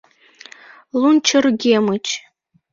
[0.99, 2.05] Лунчыргемыч